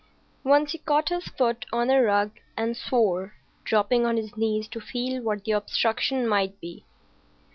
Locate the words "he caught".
0.71-1.09